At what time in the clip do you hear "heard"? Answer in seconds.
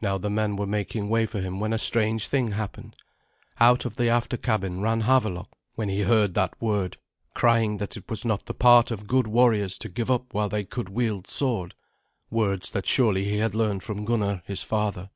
6.02-6.34